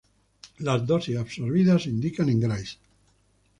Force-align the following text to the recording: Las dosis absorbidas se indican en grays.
Las 0.57 0.87
dosis 0.87 1.15
absorbidas 1.17 1.83
se 1.83 1.89
indican 1.91 2.27
en 2.29 2.39
grays. 2.39 2.79